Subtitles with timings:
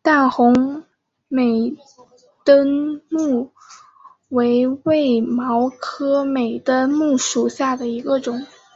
[0.00, 0.84] 淡红
[1.28, 1.76] 美
[2.42, 3.52] 登木
[4.30, 8.46] 为卫矛科美登木属下的一个种。